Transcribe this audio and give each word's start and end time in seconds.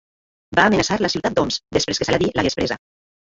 Va 0.59 0.63
amenaçar 0.69 0.97
la 1.01 1.11
ciutat 1.15 1.35
d'Homs, 1.37 1.59
després 1.77 2.01
que 2.01 2.07
Saladí 2.09 2.31
l'hagués 2.39 2.57
presa. 2.61 2.79